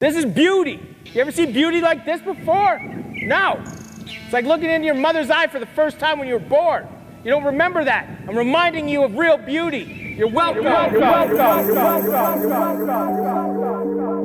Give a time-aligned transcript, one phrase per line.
[0.00, 0.80] This is beauty.
[1.12, 2.78] You ever see beauty like this before?
[2.80, 3.62] No.
[3.62, 6.88] It's like looking into your mother's eye for the first time when you were born.
[7.22, 8.08] You don't remember that.
[8.26, 10.14] I'm reminding you of real beauty.
[10.16, 10.62] You're welcome.
[10.62, 11.36] You're welcome.
[11.36, 12.40] You're welcome.
[12.40, 14.19] You're welcome.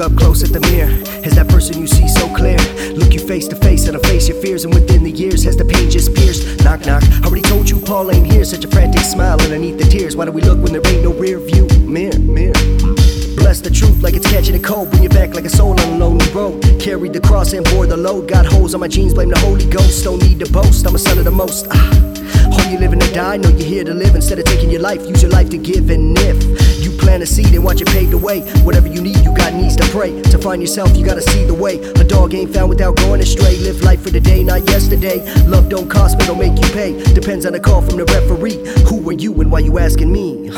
[0.00, 0.90] Up close at the mirror,
[1.24, 2.56] is that person you see so clear?
[2.96, 5.64] Look you face to face and face your fears, and within the years has the
[5.64, 6.64] pain just pierced?
[6.64, 7.02] Knock knock.
[7.24, 8.44] Already told you Paul ain't here.
[8.44, 10.16] Such a frantic smile underneath the tears.
[10.16, 12.18] Why do we look when there ain't no rear view mirror?
[12.18, 12.54] Mirror.
[13.36, 14.90] Bless the truth like it's catching a cold.
[14.90, 16.62] Bring it back like a soul on a lonely road.
[16.80, 18.28] Carried the cross and bore the load.
[18.28, 20.04] Got holes on my jeans, blame the Holy Ghost.
[20.04, 21.66] Don't need to boast, I'm a son of the most.
[21.70, 21.90] Ah.
[22.52, 24.14] Home you living to die, know you're here to live.
[24.14, 25.90] Instead of taking your life, use your life to give.
[25.90, 29.34] And if plant a seed and watch it pave the way, whatever you need, you
[29.34, 30.20] got needs to pray.
[30.22, 31.78] To find yourself, you gotta see the way.
[31.94, 33.56] A dog ain't found without going astray.
[33.58, 35.18] Live life for the day, not yesterday.
[35.46, 36.92] Love don't cost, but don't make you pay.
[37.14, 38.58] Depends on the call from the referee.
[38.88, 40.50] Who are you and why you asking me?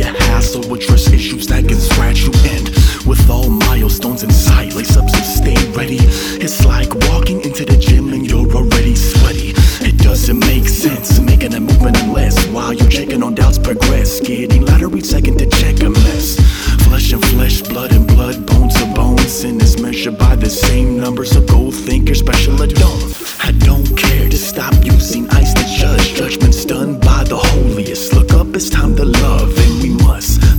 [0.00, 0.72] A hassle.
[0.72, 2.68] Address issues that can scratch you and
[3.06, 5.98] with all milestones in sight, lace up so stay ready.
[6.40, 9.52] It's like walking into the gym and you're already sweaty.
[9.82, 14.20] It doesn't make sense making a movement unless while you're checking on doubts progress.
[14.20, 14.60] Getting
[15.00, 16.36] each second to check a mess.
[16.84, 19.32] Flesh and flesh, blood and blood, bones to bones.
[19.32, 23.02] Sin is measured by the same number, so go think you're special or don't.
[23.42, 26.14] I don't care to stop using ice to judge.
[26.14, 28.12] Judgment's done by the holiest.
[28.12, 29.69] Look up, it's time to love, and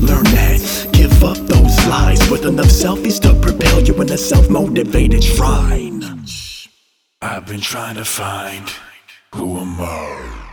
[0.02, 0.90] learn that.
[0.94, 6.04] Give up those lies with enough selfies to propel you in a self motivated shrine.
[7.22, 8.68] I've been trying to find
[9.34, 10.51] who am I.